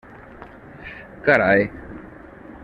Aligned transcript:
Carai! 1.27 1.63